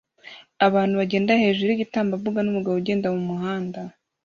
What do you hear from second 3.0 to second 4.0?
mumuhanda